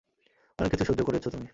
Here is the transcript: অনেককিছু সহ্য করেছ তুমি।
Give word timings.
অনেককিছু 0.59 0.83
সহ্য 0.85 1.01
করেছ 1.03 1.25
তুমি। 1.27 1.47